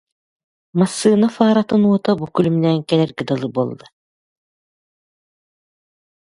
Массыына 0.81 1.29
фаратын 1.35 1.81
уота 1.89 2.11
бу 2.19 2.25
күлүмнээн 2.35 2.79
кэлэргэ 2.89 3.23
дылы 3.27 3.47
буолла 3.55 3.87